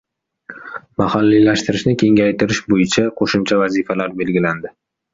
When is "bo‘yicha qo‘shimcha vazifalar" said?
2.75-4.21